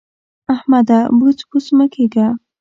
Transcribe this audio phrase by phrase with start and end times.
[0.53, 0.99] احمده!
[1.17, 2.27] بوڅ بوڅ مه کېږه.